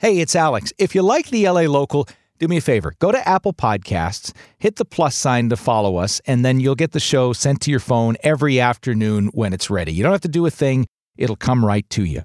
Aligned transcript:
Hey, 0.00 0.20
it's 0.20 0.34
Alex. 0.34 0.72
If 0.78 0.94
you 0.94 1.02
like 1.02 1.28
the 1.28 1.46
LA 1.46 1.66
Local, 1.68 2.08
do 2.38 2.48
me 2.48 2.56
a 2.56 2.62
favor. 2.62 2.94
Go 3.00 3.12
to 3.12 3.28
Apple 3.28 3.52
Podcasts, 3.52 4.32
hit 4.56 4.76
the 4.76 4.86
plus 4.86 5.14
sign 5.14 5.50
to 5.50 5.58
follow 5.58 5.98
us, 5.98 6.22
and 6.24 6.42
then 6.42 6.58
you'll 6.58 6.74
get 6.74 6.92
the 6.92 7.00
show 7.00 7.34
sent 7.34 7.60
to 7.60 7.70
your 7.70 7.80
phone 7.80 8.16
every 8.22 8.58
afternoon 8.58 9.26
when 9.34 9.52
it's 9.52 9.68
ready. 9.68 9.92
You 9.92 10.02
don't 10.02 10.12
have 10.12 10.22
to 10.22 10.28
do 10.28 10.46
a 10.46 10.50
thing, 10.50 10.86
it'll 11.18 11.36
come 11.36 11.62
right 11.62 11.84
to 11.90 12.02
you. 12.02 12.22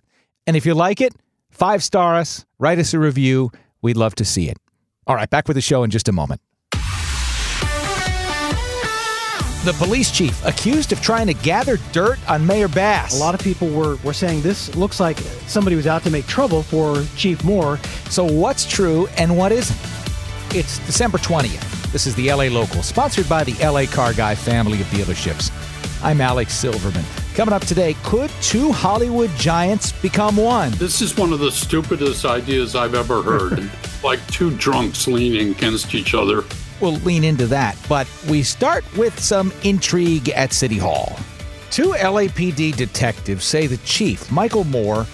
And 0.48 0.56
if 0.56 0.66
you 0.66 0.74
like 0.74 1.02
it, 1.02 1.16
five 1.50 1.84
star 1.84 2.16
us, 2.16 2.46
write 2.60 2.80
us 2.80 2.94
a 2.94 3.00
review. 3.00 3.52
We'd 3.82 3.98
love 3.98 4.16
to 4.16 4.24
see 4.24 4.48
it. 4.48 4.58
All 5.06 5.18
right, 5.18 5.30
back 5.30 5.46
with 5.50 5.56
the 5.56 5.62
show 5.62 5.84
in 5.84 5.92
just 5.92 6.08
a 6.08 6.14
moment. 6.14 6.40
The 9.66 9.74
police 9.74 10.12
chief 10.12 10.46
accused 10.46 10.92
of 10.92 11.02
trying 11.02 11.26
to 11.26 11.34
gather 11.34 11.78
dirt 11.92 12.20
on 12.30 12.46
Mayor 12.46 12.68
Bass. 12.68 13.18
A 13.18 13.20
lot 13.20 13.34
of 13.34 13.42
people 13.42 13.68
were, 13.68 13.96
were 14.04 14.14
saying 14.14 14.42
this 14.42 14.76
looks 14.76 15.00
like 15.00 15.18
somebody 15.48 15.76
was 15.76 15.88
out 15.88 16.04
to 16.04 16.12
make 16.12 16.28
trouble 16.28 16.62
for 16.62 17.04
Chief 17.16 17.44
Moore. 17.44 17.80
So, 18.12 18.24
what's 18.26 18.64
true 18.64 19.08
and 19.18 19.36
what 19.36 19.52
isn't? 19.52 19.76
It's 20.56 20.78
December 20.86 21.18
20th. 21.18 21.92
This 21.92 22.06
is 22.06 22.14
the 22.14 22.32
LA 22.32 22.44
Local, 22.44 22.84
sponsored 22.84 23.28
by 23.28 23.44
the 23.44 23.54
LA 23.54 23.88
Car 23.92 24.14
Guy 24.14 24.36
family 24.36 24.82
of 24.82 24.88
dealerships. 24.90 25.50
I'm 26.04 26.22
Alex 26.22 26.54
Silverman. 26.54 27.04
Coming 27.34 27.56
up 27.56 27.66
today, 27.66 27.96
could 28.04 28.30
two 28.44 28.72
Hollywood 28.72 29.32
giants 29.32 29.94
become 29.94 30.38
one? 30.38 30.74
This 30.74 31.02
is 31.02 31.18
one 31.18 31.34
of 31.34 31.40
the 31.40 31.52
stupidest 31.52 32.24
ideas 32.24 32.76
I've 32.76 32.94
ever 32.94 33.24
heard. 33.24 33.68
like 34.04 34.26
two 34.28 34.56
drunks 34.58 35.08
leaning 35.08 35.50
against 35.50 35.96
each 35.96 36.14
other. 36.14 36.44
We'll 36.86 36.98
lean 36.98 37.24
into 37.24 37.48
that, 37.48 37.76
but 37.90 38.08
we 38.30 38.44
start 38.44 38.86
with 38.96 39.20
some 39.20 39.52
intrigue 39.64 40.30
at 40.30 40.54
City 40.54 40.78
Hall. 40.78 41.18
Two 41.72 41.94
LAPD 41.94 42.76
detectives 42.76 43.44
say 43.44 43.66
the 43.66 43.78
chief, 43.78 44.32
Michel 44.32 44.66
Moore, 44.66 45.08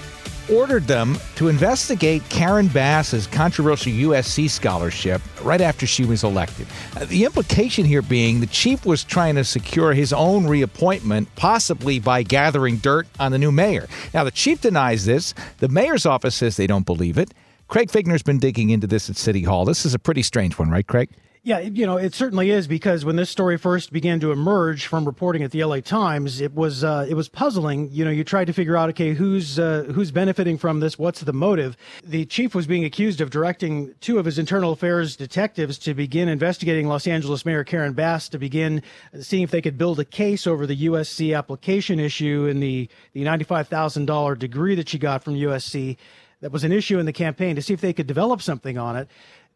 ordered 0.51 0.83
them 0.83 1.17
to 1.35 1.47
investigate 1.47 2.27
Karen 2.27 2.67
Bass's 2.67 3.25
controversial 3.25 3.93
USC 3.93 4.49
scholarship 4.49 5.21
right 5.43 5.61
after 5.61 5.87
she 5.87 6.03
was 6.03 6.25
elected. 6.25 6.67
Uh, 6.97 7.05
the 7.05 7.23
implication 7.23 7.85
here 7.85 8.01
being 8.01 8.41
the 8.41 8.47
chief 8.47 8.85
was 8.85 9.05
trying 9.05 9.35
to 9.35 9.45
secure 9.45 9.93
his 9.93 10.11
own 10.11 10.47
reappointment, 10.47 11.33
possibly 11.37 11.99
by 11.99 12.21
gathering 12.21 12.79
dirt 12.79 13.07
on 13.17 13.31
the 13.31 13.39
new 13.39 13.53
mayor. 13.53 13.87
Now, 14.13 14.25
the 14.25 14.31
chief 14.31 14.59
denies 14.59 15.05
this. 15.05 15.33
The 15.59 15.69
mayor's 15.69 16.05
office 16.05 16.35
says 16.35 16.57
they 16.57 16.67
don't 16.67 16.85
believe 16.85 17.17
it. 17.17 17.33
Craig 17.69 17.89
Fiegener's 17.89 18.23
been 18.23 18.39
digging 18.39 18.71
into 18.71 18.87
this 18.87 19.09
at 19.09 19.15
City 19.15 19.43
Hall. 19.43 19.63
This 19.63 19.85
is 19.85 19.93
a 19.93 19.99
pretty 19.99 20.21
strange 20.21 20.59
one, 20.59 20.69
right, 20.69 20.85
Craig? 20.85 21.09
Yeah, 21.43 21.57
you 21.57 21.87
know, 21.87 21.97
it 21.97 22.13
certainly 22.13 22.51
is 22.51 22.67
because 22.67 23.03
when 23.03 23.15
this 23.15 23.31
story 23.31 23.57
first 23.57 23.91
began 23.91 24.19
to 24.19 24.31
emerge 24.31 24.85
from 24.85 25.05
reporting 25.05 25.41
at 25.41 25.49
the 25.49 25.63
LA 25.63 25.79
Times, 25.79 26.39
it 26.39 26.53
was 26.53 26.83
uh, 26.83 27.07
it 27.09 27.15
was 27.15 27.29
puzzling. 27.29 27.89
You 27.91 28.05
know, 28.05 28.11
you 28.11 28.23
tried 28.23 28.45
to 28.45 28.53
figure 28.53 28.77
out, 28.77 28.89
okay, 28.89 29.15
who's 29.15 29.57
uh, 29.57 29.85
who's 29.91 30.11
benefiting 30.11 30.59
from 30.59 30.81
this? 30.81 30.99
What's 30.99 31.21
the 31.21 31.33
motive? 31.33 31.75
The 32.03 32.25
chief 32.25 32.53
was 32.53 32.67
being 32.67 32.85
accused 32.85 33.21
of 33.21 33.31
directing 33.31 33.95
two 34.01 34.19
of 34.19 34.25
his 34.25 34.37
internal 34.37 34.73
affairs 34.73 35.15
detectives 35.15 35.79
to 35.79 35.95
begin 35.95 36.29
investigating 36.29 36.87
Los 36.87 37.07
Angeles 37.07 37.43
Mayor 37.43 37.63
Karen 37.63 37.93
Bass 37.93 38.29
to 38.29 38.37
begin 38.37 38.83
seeing 39.19 39.41
if 39.41 39.49
they 39.49 39.63
could 39.63 39.79
build 39.79 39.99
a 39.99 40.05
case 40.05 40.45
over 40.45 40.67
the 40.67 40.85
USC 40.85 41.35
application 41.35 41.99
issue 41.99 42.47
and 42.51 42.61
the 42.61 42.87
the 43.13 43.23
ninety 43.23 43.45
five 43.45 43.67
thousand 43.67 44.05
dollar 44.05 44.35
degree 44.35 44.75
that 44.75 44.89
she 44.89 44.99
got 44.99 45.23
from 45.23 45.33
USC. 45.33 45.97
That 46.41 46.51
was 46.51 46.63
an 46.63 46.71
issue 46.71 46.97
in 46.97 47.05
the 47.05 47.13
campaign 47.13 47.55
to 47.55 47.61
see 47.61 47.73
if 47.73 47.81
they 47.81 47.93
could 47.93 48.07
develop 48.07 48.41
something 48.41 48.75
on 48.75 48.95
it 48.95 49.07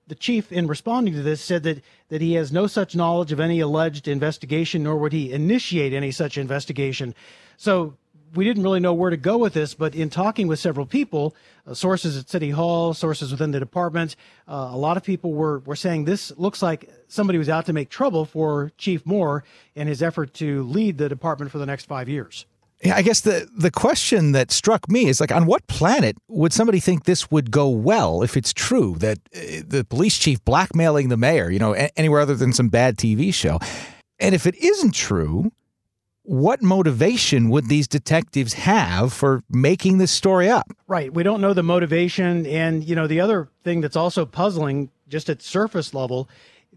the 0.08 0.16
chief, 0.16 0.52
in 0.52 0.68
responding 0.68 1.14
to 1.16 1.24
this, 1.24 1.42
said 1.42 1.64
that, 1.64 1.82
that 2.10 2.22
he 2.22 2.34
has 2.34 2.52
no 2.52 2.68
such 2.68 2.96
knowledge 2.96 3.32
of 3.32 3.40
any 3.40 3.60
alleged 3.60 4.08
investigation, 4.08 4.84
nor 4.84 4.98
would 4.98 5.14
he 5.14 5.32
initiate 5.32 5.94
any 5.94 6.12
such 6.12 6.38
investigation. 6.38 7.16
So 7.58 7.98
we 8.36 8.46
didn't 8.46 8.64
really 8.64 8.80
know 8.80 8.94
where 8.94 9.10
to 9.10 9.18
go 9.18 9.38
with 9.38 9.54
this, 9.54 9.74
but 9.74 9.96
in 9.96 10.10
talking 10.10 10.48
with 10.48 10.60
several 10.60 10.86
people, 10.86 11.36
uh, 11.66 11.74
sources 11.74 12.18
at 12.18 12.30
City 12.30 12.52
Hall, 12.52 12.94
sources 12.94 13.32
within 13.32 13.52
the 13.52 13.60
department, 13.60 14.16
uh, 14.48 14.70
a 14.72 14.78
lot 14.78 14.98
of 14.98 15.04
people 15.04 15.34
were, 15.34 15.60
were 15.60 15.76
saying 15.76 16.06
this 16.06 16.32
looks 16.38 16.62
like 16.62 16.90
somebody 17.08 17.40
was 17.40 17.50
out 17.50 17.66
to 17.66 17.74
make 17.74 17.90
trouble 17.90 18.26
for 18.26 18.72
Chief 18.78 19.06
Moore 19.06 19.44
in 19.74 19.88
his 19.88 20.04
effort 20.04 20.34
to 20.36 20.64
lead 20.64 20.98
the 20.98 21.10
department 21.10 21.52
for 21.52 21.58
the 21.58 21.66
next 21.66 21.86
five 21.86 22.10
years. 22.10 22.46
Yeah, 22.86 22.96
I 22.96 23.02
guess 23.02 23.22
the 23.22 23.50
the 23.58 23.72
question 23.72 24.34
that 24.34 24.52
struck 24.52 24.90
me 24.90 25.08
is 25.08 25.20
like, 25.20 25.32
on 25.32 25.48
what 25.48 25.66
planet 25.68 26.16
would 26.28 26.54
somebody 26.54 26.80
think 26.80 27.06
this 27.06 27.32
would 27.32 27.50
go 27.50 27.68
well 27.68 28.22
if 28.22 28.38
it's 28.38 28.54
true 28.54 28.96
that 29.00 29.18
uh, 29.36 29.64
the 29.68 29.86
police 29.90 30.18
chief 30.20 30.44
blackmailing 30.46 31.10
the 31.10 31.18
mayor, 31.18 31.50
you 31.50 31.58
know, 31.58 31.74
a- 31.76 31.90
anywhere 31.98 32.22
other 32.22 32.36
than 32.36 32.54
some 32.54 32.70
bad 32.70 32.98
TV 32.98 33.34
show? 33.34 33.60
And 34.20 34.36
if 34.36 34.46
it 34.46 34.56
isn't 34.56 34.94
true, 34.94 35.52
what 36.22 36.62
motivation 36.62 37.50
would 37.50 37.70
these 37.70 37.88
detectives 37.88 38.54
have 38.54 39.12
for 39.12 39.44
making 39.50 39.98
this 39.98 40.12
story 40.12 40.50
up? 40.50 40.72
Right. 40.88 41.14
We 41.14 41.24
don't 41.24 41.42
know 41.42 41.54
the 41.54 41.64
motivation. 41.64 42.46
And, 42.46 42.84
you 42.84 42.96
know, 42.96 43.08
the 43.08 43.20
other 43.20 43.50
thing 43.64 43.82
that's 43.82 43.96
also 43.96 44.26
puzzling, 44.26 44.90
just 45.08 45.30
at 45.30 45.42
surface 45.42 45.94
level, 45.94 46.30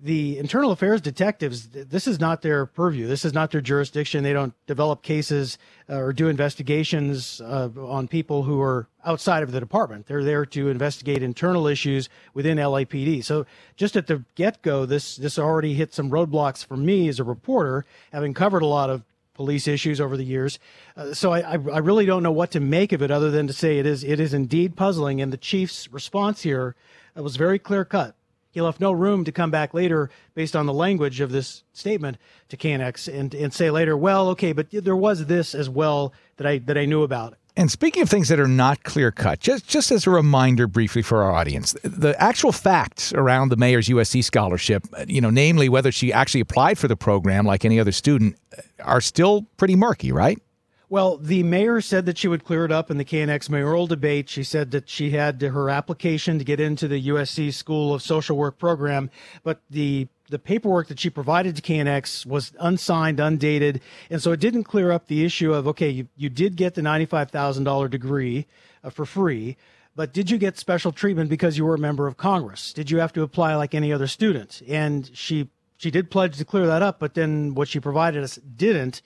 the 0.03 0.39
internal 0.39 0.71
affairs 0.71 1.01
detectives 1.01 1.69
this 1.69 2.07
is 2.07 2.21
not 2.21 2.43
their 2.43 2.67
purview. 2.67 3.07
This 3.07 3.25
is 3.25 3.33
not 3.33 3.51
their 3.51 3.61
jurisdiction. 3.61 4.23
They 4.23 4.33
don't 4.33 4.55
develop 4.67 5.03
cases 5.03 5.59
uh, 5.89 5.97
or 5.97 6.13
do 6.13 6.29
investigations 6.29 7.41
uh, 7.41 7.69
on 7.77 8.09
people 8.09 8.43
who 8.45 8.61
are 8.61 8.89
outside 9.05 9.43
of 9.43 9.53
the 9.53 9.61
department. 9.61 10.07
They're 10.07 10.25
there 10.25 10.47
to 10.47 10.69
investigate 10.69 11.23
internal 11.23 11.67
issues 11.67 12.09
within 12.35 12.59
LAPD 12.59 13.25
so 13.25 13.47
just 13.77 13.97
at 13.97 14.07
the 14.07 14.25
get-go 14.35 14.87
this 14.87 15.17
this 15.17 15.39
already 15.39 15.75
hit 15.75 15.95
some 15.95 16.11
roadblocks 16.11 16.65
for 16.65 16.77
me 16.77 17.09
as 17.09 17.19
a 17.19 17.25
reporter 17.25 17.85
having 18.13 18.35
covered 18.35 18.63
a 18.63 18.67
lot 18.67 18.91
of 18.91 19.03
police 19.35 19.69
issues 19.69 20.01
over 20.01 20.17
the 20.17 20.25
years. 20.25 20.59
Uh, 20.97 21.15
so 21.15 21.33
I, 21.33 21.53
I 21.53 21.79
really 21.79 22.05
don't 22.07 22.25
know 22.25 22.33
what 22.33 22.51
to 22.51 22.61
make 22.61 22.93
of 22.93 23.03
it 23.03 23.11
other 23.13 23.31
than 23.31 23.47
to 23.47 23.53
say 23.53 23.79
it 23.79 23.87
is 23.87 24.03
it 24.03 24.19
is 24.19 24.35
indeed 24.35 24.77
puzzling. 24.77 25.21
And 25.21 25.33
the 25.33 25.37
chief's 25.37 25.91
response 25.93 26.43
here 26.43 26.75
uh, 27.17 27.23
was 27.23 27.37
very 27.37 27.59
clear 27.59 27.85
cut 27.85 28.17
he 28.51 28.61
left 28.61 28.81
no 28.81 28.93
room 28.93 29.25
to 29.25 29.33
come 29.33 29.51
back 29.51 29.75
later 29.75 30.11
based 30.35 30.57
on 30.57 30.67
the 30.67 30.73
language 30.73 31.21
of 31.21 31.31
this 31.31 31.65
statement 31.73 32.17
to 32.49 32.57
KNX 32.57 33.13
and, 33.13 33.35
and 33.35 33.53
say 33.53 33.71
later, 33.71 33.97
well, 33.97 34.29
okay, 34.31 34.53
but 34.53 34.69
there 34.71 34.97
was 34.97 35.27
this 35.27 35.55
as 35.55 35.69
well 35.69 36.13
that 36.37 36.47
I 36.47 36.59
that 36.59 36.79
I 36.79 36.87
knew 36.87 37.03
about. 37.03 37.35
And 37.57 37.73
speaking 37.73 38.03
of 38.03 38.09
things 38.09 38.29
that 38.29 38.39
are 38.39 38.47
not 38.47 38.85
clear 38.85 39.11
cut, 39.11 39.41
just 39.41 39.67
just 39.67 39.91
as 39.91 40.07
a 40.07 40.11
reminder 40.11 40.67
briefly 40.69 41.03
for 41.03 41.25
our 41.25 41.33
audience, 41.33 41.75
the 41.83 42.15
actual 42.23 42.53
facts 42.53 43.13
around 43.13 43.49
the 43.49 43.57
mayor's 43.57 43.89
USC 43.89 44.23
scholarship, 44.23 44.87
you 45.09 45.21
know, 45.21 45.31
namely 45.31 45.69
whether 45.69 45.91
she 45.91 46.13
actually 46.13 46.41
applied 46.41 46.79
for 46.79 46.87
the 46.87 46.97
program 46.97 47.45
like 47.45 47.65
any 47.65 47.81
other 47.81 47.93
student, 47.93 48.37
uh, 48.57 48.63
are 48.85 49.01
still 49.01 49.43
pretty 49.57 49.75
murky, 49.75 50.13
right? 50.13 50.41
Well, 50.91 51.19
the 51.19 51.43
mayor 51.43 51.83
said 51.83 52.07
that 52.07 52.17
she 52.17 52.29
would 52.29 52.45
clear 52.45 52.65
it 52.65 52.73
up 52.73 52.91
in 52.91 52.97
the 52.97 53.05
KNX 53.05 53.51
mayoral 53.51 53.87
debate. 53.87 54.31
She 54.31 54.43
said 54.43 54.71
that 54.71 54.89
she 54.89 55.11
had 55.11 55.43
her 55.43 55.69
application 55.69 56.39
to 56.39 56.45
get 56.45 56.61
into 56.61 56.89
the 56.89 57.09
USC 57.09 57.53
School 57.53 57.93
of 57.93 58.01
Social 58.01 58.39
Work 58.39 58.59
program, 58.59 59.11
but 59.43 59.61
the 59.69 60.09
the 60.31 60.39
paperwork 60.39 60.89
that 60.89 61.01
she 61.01 61.09
provided 61.09 61.57
to 61.57 61.63
KNX 61.63 62.27
was 62.27 62.53
unsigned, 62.61 63.19
undated, 63.19 63.81
and 64.11 64.23
so 64.23 64.33
it 64.33 64.41
didn't 64.41 64.65
clear 64.65 64.91
up 64.91 65.07
the 65.07 65.25
issue 65.25 65.53
of 65.53 65.69
okay, 65.69 65.91
you, 65.91 66.09
you 66.17 66.31
did 66.31 66.57
get 66.57 66.75
the 66.75 66.83
ninety-five 66.83 67.31
thousand 67.31 67.65
dollar 67.65 67.89
degree 67.89 68.47
uh, 68.83 68.89
for 68.89 69.05
free, 69.05 69.59
but 69.95 70.15
did 70.15 70.31
you 70.31 70.39
get 70.39 70.57
special 70.57 70.93
treatment 70.93 71.29
because 71.29 71.59
you 71.59 71.67
were 71.67 71.75
a 71.75 71.79
member 71.79 72.07
of 72.07 72.17
Congress? 72.17 72.73
Did 72.73 72.91
you 72.91 72.99
have 72.99 73.13
to 73.13 73.23
apply 73.23 73.55
like 73.57 73.75
any 73.75 73.93
other 73.93 74.07
student? 74.07 74.63
And 74.67 75.11
she 75.15 75.51
she 75.77 75.91
did 75.91 76.11
pledge 76.11 76.39
to 76.39 76.47
clear 76.47 76.67
that 76.67 76.83
up, 76.83 76.99
but 76.99 77.13
then 77.13 77.55
what 77.55 77.69
she 77.69 77.79
provided 77.79 78.25
us 78.25 78.37
didn't 78.37 79.03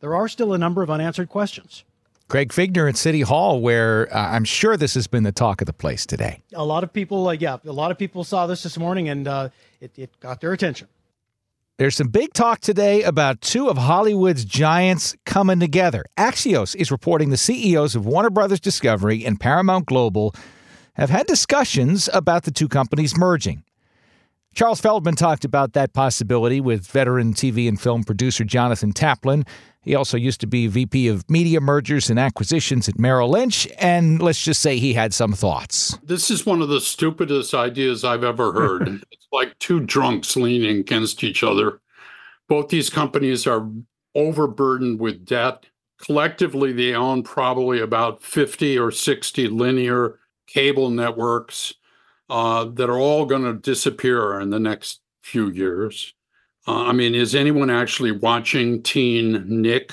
there 0.00 0.14
are 0.14 0.28
still 0.28 0.52
a 0.52 0.58
number 0.58 0.82
of 0.82 0.90
unanswered 0.90 1.28
questions. 1.28 1.84
Craig 2.28 2.48
Fiegener 2.48 2.88
at 2.88 2.96
City 2.96 3.20
Hall, 3.20 3.60
where 3.60 4.12
uh, 4.14 4.30
I'm 4.30 4.44
sure 4.44 4.76
this 4.76 4.94
has 4.94 5.06
been 5.06 5.22
the 5.22 5.32
talk 5.32 5.60
of 5.60 5.66
the 5.66 5.72
place 5.72 6.04
today. 6.04 6.42
A 6.54 6.64
lot 6.64 6.82
of 6.82 6.92
people, 6.92 7.28
uh, 7.28 7.32
yeah, 7.32 7.58
a 7.64 7.72
lot 7.72 7.92
of 7.92 7.98
people 7.98 8.24
saw 8.24 8.48
this 8.48 8.64
this 8.64 8.76
morning 8.76 9.08
and 9.08 9.28
uh, 9.28 9.48
it, 9.80 9.96
it 9.96 10.18
got 10.18 10.40
their 10.40 10.52
attention. 10.52 10.88
There's 11.78 11.94
some 11.94 12.08
big 12.08 12.32
talk 12.32 12.60
today 12.60 13.02
about 13.02 13.42
two 13.42 13.68
of 13.68 13.76
Hollywood's 13.76 14.44
giants 14.44 15.14
coming 15.26 15.60
together. 15.60 16.06
Axios 16.16 16.74
is 16.74 16.90
reporting 16.90 17.28
the 17.28 17.36
CEOs 17.36 17.94
of 17.94 18.06
Warner 18.06 18.30
Brothers 18.30 18.60
Discovery 18.60 19.24
and 19.24 19.38
Paramount 19.38 19.86
Global 19.86 20.34
have 20.94 21.10
had 21.10 21.26
discussions 21.26 22.08
about 22.14 22.44
the 22.44 22.50
two 22.50 22.66
companies 22.66 23.16
merging. 23.16 23.62
Charles 24.54 24.80
Feldman 24.80 25.16
talked 25.16 25.44
about 25.44 25.74
that 25.74 25.92
possibility 25.92 26.62
with 26.62 26.86
veteran 26.86 27.34
TV 27.34 27.68
and 27.68 27.78
film 27.78 28.04
producer 28.04 28.42
Jonathan 28.42 28.94
Taplin. 28.94 29.46
He 29.86 29.94
also 29.94 30.16
used 30.16 30.40
to 30.40 30.48
be 30.48 30.66
VP 30.66 31.06
of 31.06 31.30
Media 31.30 31.60
Mergers 31.60 32.10
and 32.10 32.18
Acquisitions 32.18 32.88
at 32.88 32.98
Merrill 32.98 33.30
Lynch, 33.30 33.68
and 33.78 34.20
let's 34.20 34.42
just 34.42 34.60
say 34.60 34.78
he 34.78 34.94
had 34.94 35.14
some 35.14 35.32
thoughts. 35.32 35.96
This 36.02 36.28
is 36.28 36.44
one 36.44 36.60
of 36.60 36.68
the 36.68 36.80
stupidest 36.80 37.54
ideas 37.54 38.02
I've 38.02 38.24
ever 38.24 38.52
heard. 38.52 38.88
it's 39.12 39.28
like 39.30 39.56
two 39.60 39.78
drunks 39.78 40.34
leaning 40.34 40.78
against 40.78 41.22
each 41.22 41.44
other. 41.44 41.80
Both 42.48 42.68
these 42.68 42.90
companies 42.90 43.46
are 43.46 43.70
overburdened 44.16 44.98
with 44.98 45.24
debt. 45.24 45.66
Collectively, 46.04 46.72
they 46.72 46.92
own 46.92 47.22
probably 47.22 47.80
about 47.80 48.24
50 48.24 48.76
or 48.76 48.90
60 48.90 49.46
linear 49.46 50.18
cable 50.48 50.90
networks 50.90 51.74
uh, 52.28 52.64
that 52.64 52.90
are 52.90 52.98
all 52.98 53.24
going 53.24 53.44
to 53.44 53.54
disappear 53.54 54.40
in 54.40 54.50
the 54.50 54.58
next 54.58 55.00
few 55.22 55.48
years. 55.48 56.12
Uh, 56.66 56.84
I 56.84 56.92
mean, 56.92 57.14
is 57.14 57.34
anyone 57.34 57.70
actually 57.70 58.12
watching 58.12 58.82
Teen 58.82 59.44
Nick 59.46 59.92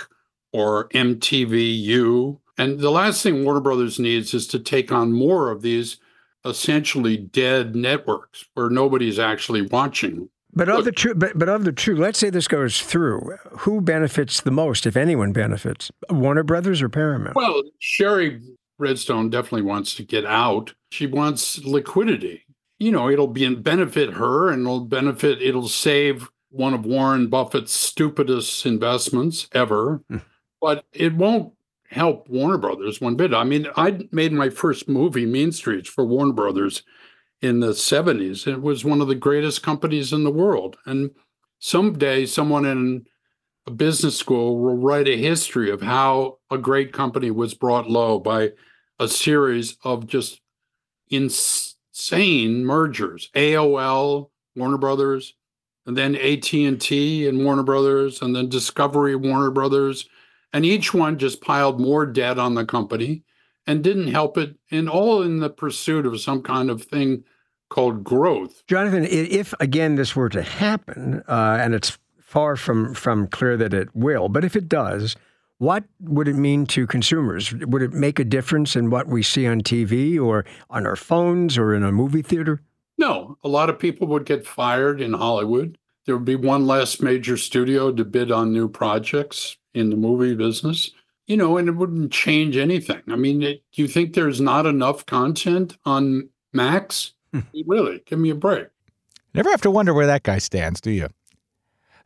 or 0.52 0.90
MTVU? 0.90 2.40
And 2.58 2.80
the 2.80 2.92
last 2.92 3.24
thing 3.24 3.44
Warner 3.44 3.60
Brothers 3.60 4.00
needs 4.00 4.34
is 4.34 4.48
to 4.48 4.60
take 4.60 4.92
on 4.92 5.14
more 5.14 5.52
of 5.52 5.62
these 5.62 5.98
essentially 6.46 7.18
dead 7.18 7.76
networks 7.76 8.46
where 8.54 8.70
nobody's 8.70 9.20
actually 9.20 9.62
watching. 9.62 10.30
But 10.56 10.70
of 10.70 10.86
the 10.86 10.92
two, 10.92 11.16
but, 11.16 11.38
but 11.38 11.50
of 11.50 11.64
the 11.64 11.72
two, 11.72 11.96
let's 11.96 12.20
say 12.20 12.30
this 12.30 12.48
goes 12.48 12.82
through. 12.82 13.38
Who 13.60 13.82
benefits 13.82 14.42
the 14.42 14.52
most, 14.52 14.86
if 14.86 14.96
anyone 14.96 15.32
benefits? 15.32 15.92
Warner 16.12 16.44
Brothers 16.44 16.82
or 16.82 16.90
Paramount? 16.90 17.36
Well, 17.36 17.64
Shari 17.80 18.40
Redstone 18.78 19.32
definitely 19.32 19.64
wants 19.64 19.96
to 19.96 20.04
get 20.04 20.26
out. 20.26 20.74
She 20.92 21.08
wants 21.08 21.64
liquidity. 21.66 22.46
You 22.78 22.92
know, 22.92 23.10
it'll 23.10 23.28
be 23.28 23.54
benefit 23.56 24.14
her, 24.14 24.50
and 24.52 24.62
it'll 24.62 24.82
benefit. 24.82 25.42
It'll 25.42 25.70
save 25.70 26.30
one 26.54 26.74
of 26.74 26.86
Warren 26.86 27.28
Buffett's 27.28 27.74
stupidest 27.74 28.66
investments 28.66 29.48
ever, 29.54 30.04
hmm. 30.08 30.18
but 30.62 30.86
it 30.94 31.16
won't 31.16 31.54
help 31.90 32.30
Warner 32.30 32.58
Brothers 32.58 33.02
one 33.02 33.16
bit. 33.16 33.34
I 33.34 33.44
mean, 33.44 33.68
I 33.76 34.08
made 34.12 34.34
my 34.34 34.50
first 34.50 34.88
movie, 34.88 35.26
Mean 35.26 35.52
Streets, 35.52 35.90
for 35.90 36.06
Warner 36.06 36.34
Brothers 36.34 36.84
in 37.42 37.60
the 37.60 37.72
70s. 37.72 38.48
It 38.48 38.62
was 38.62 38.86
one 38.86 39.02
of 39.02 39.08
the 39.08 39.16
greatest 39.16 39.64
companies 39.64 40.14
in 40.14 40.24
the 40.24 40.32
world. 40.32 40.78
And 40.86 41.12
someday 41.60 42.26
someone 42.26 42.66
in 42.66 43.06
a 43.66 43.72
business 43.72 44.18
school 44.18 44.60
will 44.60 44.78
write 44.78 45.08
a 45.08 45.18
history 45.18 45.72
of 45.72 45.82
how 45.82 46.40
a 46.52 46.58
great 46.58 46.94
company 46.94 47.32
was 47.32 47.54
brought 47.54 47.90
low 47.90 48.20
by 48.20 48.52
a 49.00 49.08
series 49.08 49.78
of 49.84 50.08
just 50.08 50.40
insane 51.10 52.66
mergers. 52.66 53.30
AOL, 53.36 54.30
Warner 54.56 54.78
Brothers, 54.78 55.34
and 55.86 55.98
then 55.98 56.16
AT&T 56.16 57.28
and 57.28 57.44
Warner 57.44 57.64
Brothers, 57.64 58.22
and 58.22 58.36
then 58.36 58.50
Discovery 58.50 59.16
Warner 59.16 59.52
Brothers, 59.52 60.08
and 60.54 60.66
each 60.66 60.94
one 60.94 61.18
just 61.18 61.42
piled 61.42 61.80
more 61.80 62.06
debt 62.06 62.40
on 62.40 62.54
the 62.54 62.66
company 62.66 63.24
and 63.66 63.84
didn't 63.84 64.08
help 64.08 64.38
it, 64.38 64.56
and 64.72 64.90
all 64.90 65.22
in 65.22 65.40
the 65.40 65.50
pursuit 65.50 66.06
of 66.06 66.20
some 66.20 66.42
kind 66.42 66.70
of 66.70 66.84
thing 66.84 67.24
called 67.70 68.04
growth. 68.04 68.64
Jonathan, 68.68 69.06
if 69.06 69.54
again 69.60 69.96
this 69.96 70.16
were 70.16 70.30
to 70.30 70.44
happen, 70.44 71.24
uh, 71.28 71.58
and 71.60 71.74
it's 71.74 71.98
far 72.20 72.56
from 72.56 72.94
from 72.94 73.28
clear 73.28 73.58
that 73.58 73.74
it 73.74 73.90
will, 73.96 74.30
but 74.30 74.44
if 74.44 74.56
it 74.56 74.68
does, 74.68 75.16
what 75.58 75.86
would 76.02 76.28
it 76.28 76.36
mean 76.36 76.66
to 76.68 76.86
consumers? 76.86 77.54
Would 77.54 77.82
it 77.82 77.94
make 77.94 78.20
a 78.20 78.26
difference 78.26 78.76
in 78.76 78.90
what 78.90 79.08
we 79.08 79.24
see 79.24 79.48
on 79.48 79.62
TV 79.62 80.20
or 80.20 80.46
on 80.70 80.86
our 80.86 80.96
phones 80.96 81.58
or 81.58 81.74
in 81.74 81.84
a 81.84 81.92
movie 81.92 82.22
theater? 82.22 82.62
No, 82.98 83.38
a 83.44 83.48
lot 83.48 83.70
of 83.70 83.80
people 83.80 84.08
would 84.08 84.26
get 84.26 84.46
fired 84.46 85.02
in 85.02 85.14
Hollywood. 85.14 85.78
There 86.06 86.16
would 86.16 86.26
be 86.26 86.36
one 86.36 86.68
less 86.68 87.02
major 87.02 87.38
studio 87.38 87.92
to 87.92 88.06
bid 88.06 88.32
on 88.32 88.54
new 88.54 88.68
projects 88.68 89.58
in 89.74 89.90
the 89.90 89.96
movie 89.96 90.36
business, 90.36 90.92
you 91.26 91.38
know, 91.38 91.58
and 91.58 91.68
it 91.68 91.74
wouldn't 91.74 92.12
change 92.12 92.58
anything. 92.58 93.02
I 93.10 93.16
mean, 93.16 93.42
it, 93.42 93.64
do 93.72 93.82
you 93.82 93.88
think 93.88 94.14
there's 94.14 94.42
not 94.42 94.66
enough 94.66 95.06
content 95.06 95.78
on 95.86 96.30
Max? 96.52 97.14
Hmm. 97.34 97.40
really, 97.66 98.04
give 98.06 98.20
me 98.20 98.30
a 98.30 98.36
break. 98.36 98.68
Never 99.34 99.50
have 99.50 99.62
to 99.62 99.72
wonder 99.72 99.94
where 99.94 100.06
that 100.06 100.24
guy 100.24 100.38
stands, 100.38 100.80
do 100.80 100.92
you? 100.92 101.08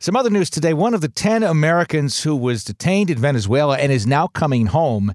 Some 0.00 0.16
other 0.16 0.30
news 0.30 0.48
today. 0.48 0.74
One 0.74 0.94
of 0.94 1.00
the 1.00 1.08
10 1.08 1.42
Americans 1.42 2.22
who 2.22 2.36
was 2.36 2.64
detained 2.64 3.10
in 3.10 3.18
Venezuela 3.18 3.76
and 3.76 3.90
is 3.90 4.06
now 4.06 4.28
coming 4.28 4.66
home 4.66 5.12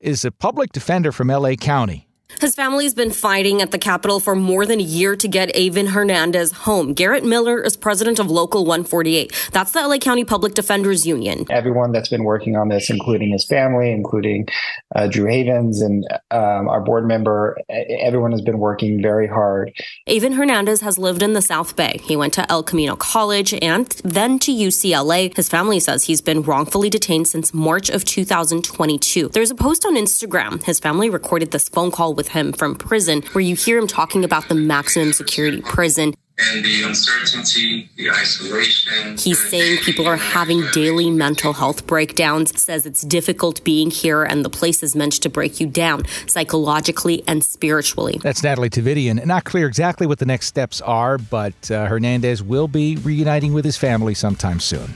is 0.00 0.24
a 0.24 0.30
public 0.30 0.70
defender 0.70 1.12
from 1.12 1.28
LA 1.28 1.54
County. 1.54 2.07
His 2.40 2.54
family's 2.54 2.94
been 2.94 3.10
fighting 3.10 3.62
at 3.62 3.72
the 3.72 3.78
Capitol 3.78 4.20
for 4.20 4.36
more 4.36 4.64
than 4.64 4.78
a 4.78 4.84
year 4.84 5.16
to 5.16 5.26
get 5.26 5.52
Eyvin 5.56 5.88
Hernandez 5.88 6.52
home. 6.52 6.92
Garrett 6.92 7.24
Miller 7.24 7.60
is 7.60 7.76
president 7.76 8.20
of 8.20 8.30
Local 8.30 8.64
148. 8.64 9.50
That's 9.50 9.72
the 9.72 9.80
LA 9.80 9.96
County 9.96 10.24
Public 10.24 10.54
Defenders 10.54 11.04
Union. 11.04 11.46
Everyone 11.50 11.90
that's 11.90 12.10
been 12.10 12.22
working 12.22 12.54
on 12.54 12.68
this, 12.68 12.90
including 12.90 13.32
his 13.32 13.44
family, 13.44 13.90
including 13.90 14.46
uh, 14.94 15.08
Drew 15.08 15.24
Havens 15.24 15.80
and 15.80 16.06
um, 16.30 16.68
our 16.68 16.80
board 16.80 17.08
member, 17.08 17.58
everyone 17.68 18.30
has 18.30 18.42
been 18.42 18.58
working 18.58 19.02
very 19.02 19.26
hard. 19.26 19.72
Eyvin 20.06 20.36
Hernandez 20.36 20.82
has 20.82 20.96
lived 20.96 21.22
in 21.24 21.32
the 21.32 21.42
South 21.42 21.74
Bay. 21.74 21.98
He 22.04 22.14
went 22.14 22.34
to 22.34 22.48
El 22.52 22.62
Camino 22.62 22.94
College 22.94 23.52
and 23.54 23.88
then 24.04 24.38
to 24.40 24.52
UCLA. 24.52 25.34
His 25.34 25.48
family 25.48 25.80
says 25.80 26.04
he's 26.04 26.20
been 26.20 26.42
wrongfully 26.42 26.90
detained 26.90 27.26
since 27.26 27.52
March 27.52 27.90
of 27.90 28.04
2022. 28.04 29.30
There's 29.30 29.50
a 29.50 29.56
post 29.56 29.84
on 29.84 29.96
Instagram. 29.96 30.62
His 30.62 30.78
family 30.78 31.10
recorded 31.10 31.50
this 31.50 31.68
phone 31.68 31.90
call 31.90 32.14
with 32.18 32.28
him 32.28 32.52
from 32.52 32.74
prison, 32.74 33.22
where 33.32 33.40
you 33.40 33.56
hear 33.56 33.78
him 33.78 33.86
talking 33.86 34.24
about 34.24 34.48
the 34.48 34.54
maximum 34.54 35.14
security 35.14 35.62
prison. 35.62 36.12
And 36.52 36.64
the 36.64 36.82
uncertainty, 36.84 37.88
the 37.96 38.10
isolation. 38.10 39.16
He's 39.16 39.42
saying 39.48 39.78
people 39.78 40.06
are 40.06 40.16
having 40.16 40.62
daily 40.72 41.10
mental 41.10 41.52
health 41.52 41.86
breakdowns, 41.86 42.60
says 42.60 42.86
it's 42.86 43.00
difficult 43.00 43.64
being 43.64 43.90
here 43.90 44.22
and 44.22 44.44
the 44.44 44.50
place 44.50 44.82
is 44.82 44.94
meant 44.94 45.14
to 45.14 45.28
break 45.28 45.58
you 45.58 45.66
down 45.66 46.04
psychologically 46.26 47.24
and 47.26 47.42
spiritually. 47.42 48.20
That's 48.22 48.44
Natalie 48.44 48.70
Tavidian. 48.70 49.24
Not 49.26 49.44
clear 49.44 49.66
exactly 49.66 50.06
what 50.06 50.20
the 50.20 50.26
next 50.26 50.46
steps 50.46 50.80
are, 50.80 51.18
but 51.18 51.70
uh, 51.72 51.86
Hernandez 51.86 52.40
will 52.40 52.68
be 52.68 52.96
reuniting 52.96 53.52
with 53.52 53.64
his 53.64 53.76
family 53.76 54.14
sometime 54.14 54.60
soon. 54.60 54.94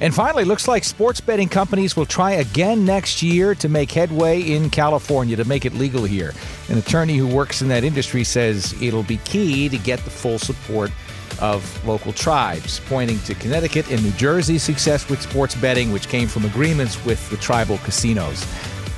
And 0.00 0.14
finally, 0.14 0.44
looks 0.44 0.66
like 0.66 0.82
sports 0.84 1.20
betting 1.20 1.48
companies 1.48 1.94
will 1.94 2.06
try 2.06 2.32
again 2.32 2.86
next 2.86 3.22
year 3.22 3.54
to 3.56 3.68
make 3.68 3.92
headway 3.92 4.40
in 4.40 4.70
California 4.70 5.36
to 5.36 5.44
make 5.44 5.66
it 5.66 5.74
legal 5.74 6.04
here. 6.04 6.32
An 6.70 6.78
attorney 6.78 7.18
who 7.18 7.26
works 7.26 7.60
in 7.60 7.68
that 7.68 7.84
industry 7.84 8.24
says 8.24 8.74
it'll 8.80 9.02
be 9.02 9.18
key 9.18 9.68
to 9.68 9.76
get 9.76 9.98
the 10.00 10.10
full 10.10 10.38
support 10.38 10.90
of 11.38 11.86
local 11.86 12.14
tribes, 12.14 12.80
pointing 12.86 13.18
to 13.20 13.34
Connecticut 13.34 13.90
and 13.90 14.02
New 14.02 14.12
Jersey's 14.12 14.62
success 14.62 15.08
with 15.10 15.20
sports 15.20 15.54
betting, 15.54 15.92
which 15.92 16.08
came 16.08 16.28
from 16.28 16.46
agreements 16.46 17.02
with 17.04 17.28
the 17.28 17.36
tribal 17.36 17.76
casinos. 17.78 18.46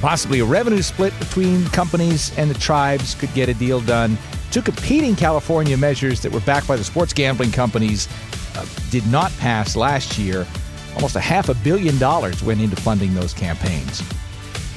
Possibly 0.01 0.39
a 0.39 0.45
revenue 0.45 0.83
split 0.83 1.17
between 1.19 1.65
companies 1.67 2.37
and 2.39 2.49
the 2.49 2.59
tribes 2.59 3.17
could 3.17 3.33
get 3.35 3.49
a 3.49 3.55
deal 3.55 3.81
done. 3.81 4.17
Two 4.53 4.63
competing 4.63 5.17
California 5.17 5.77
measures 5.77 6.21
that 6.23 6.31
were 6.31 6.41
backed 6.41 6.69
by 6.69 6.77
the 6.77 6.85
sports 6.85 7.13
gambling 7.13 7.51
companies 7.51 8.09
uh, 8.57 8.65
did 8.91 9.07
not 9.09 9.33
pass 9.39 9.75
last 9.75 10.17
year. 10.19 10.47
Almost 10.95 11.17
a 11.17 11.21
half 11.21 11.49
a 11.49 11.55
billion 11.55 11.99
dollars 11.99 12.43
went 12.43 12.61
into 12.61 12.77
funding 12.77 13.15
those 13.15 13.33
campaigns. 13.33 14.03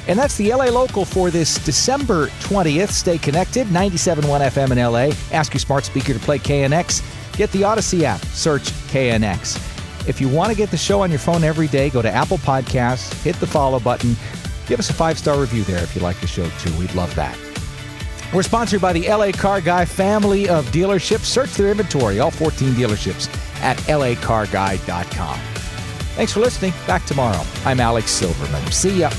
And 0.08 0.20
that's 0.20 0.38
the 0.38 0.54
LA 0.54 0.66
Local 0.66 1.04
for 1.04 1.32
this 1.32 1.64
December 1.66 2.28
20th. 2.28 2.90
Stay 2.90 3.18
connected, 3.18 3.68
97.1 3.68 4.22
FM 4.52 4.72
in 4.72 4.78
LA. 4.78 5.16
Ask 5.36 5.54
your 5.54 5.60
smart 5.60 5.84
speaker 5.84 6.14
to 6.14 6.20
play 6.20 6.38
KNX. 6.38 7.02
Get 7.38 7.52
the 7.52 7.64
Audacy 7.64 8.04
app, 8.04 8.22
search 8.26 8.64
KNX. 8.92 9.58
If 10.08 10.22
you 10.22 10.30
want 10.30 10.52
to 10.52 10.56
get 10.56 10.70
the 10.70 10.78
show 10.78 11.02
on 11.02 11.10
your 11.10 11.20
phone 11.20 11.44
every 11.44 11.68
day, 11.68 11.90
go 11.90 12.02
to 12.02 12.12
Apple 12.12 12.38
Podcasts, 12.38 13.12
hit 13.24 13.36
the 13.38 13.48
follow 13.48 13.80
button. 13.80 14.16
Give 14.68 14.80
us 14.80 14.90
a 14.90 14.94
five 14.94 15.18
star 15.18 15.40
review 15.40 15.64
there 15.64 15.84
if 15.84 15.96
you 15.96 16.02
like 16.02 16.20
the 16.22 16.28
show 16.28 16.48
too. 16.60 16.76
We'd 16.78 16.94
love 16.94 17.14
that. 17.16 17.38
We're 18.34 18.44
sponsored 18.44 18.82
by 18.82 18.94
the 18.94 19.08
LA 19.08 19.32
Car 19.32 19.62
Guy 19.62 19.86
family 19.86 20.50
of 20.50 20.66
dealerships. 20.68 21.26
Search 21.26 21.54
their 21.54 21.72
inventory, 21.72 22.20
all 22.20 22.32
14 22.32 22.70
dealerships, 22.74 23.28
at 23.62 23.78
lacarguy.com. 23.78 25.55
Thanks 26.16 26.32
for 26.32 26.40
listening. 26.40 26.74
Back 26.88 27.06
tomorrow. 27.06 27.44
I'm 27.66 27.82
Alex 27.82 28.10
Silverman. 28.10 28.72
See 28.72 29.02
ya. 29.02 29.10